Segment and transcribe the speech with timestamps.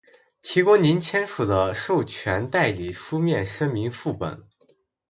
[0.41, 4.45] 提供您签署的授权代理书面声明副本；